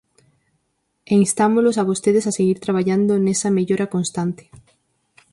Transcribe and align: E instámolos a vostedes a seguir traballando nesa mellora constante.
E 1.11 1.13
instámolos 1.23 1.75
a 1.77 1.83
vostedes 1.89 2.25
a 2.27 2.35
seguir 2.37 2.57
traballando 2.65 3.13
nesa 3.25 3.49
mellora 3.57 3.91
constante. 3.95 4.43